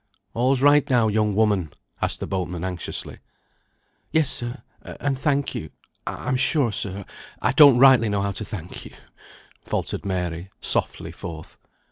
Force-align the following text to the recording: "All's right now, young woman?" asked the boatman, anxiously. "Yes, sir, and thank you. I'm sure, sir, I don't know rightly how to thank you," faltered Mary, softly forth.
"All's 0.33 0.63
right 0.63 0.89
now, 0.89 1.09
young 1.09 1.35
woman?" 1.35 1.69
asked 2.01 2.21
the 2.21 2.25
boatman, 2.25 2.63
anxiously. 2.63 3.19
"Yes, 4.11 4.31
sir, 4.31 4.63
and 4.81 5.15
thank 5.15 5.53
you. 5.53 5.69
I'm 6.07 6.37
sure, 6.37 6.71
sir, 6.71 7.05
I 7.39 7.51
don't 7.51 7.75
know 7.75 7.81
rightly 7.81 8.09
how 8.09 8.31
to 8.31 8.43
thank 8.43 8.83
you," 8.83 8.95
faltered 9.63 10.03
Mary, 10.03 10.49
softly 10.59 11.11
forth. 11.11 11.59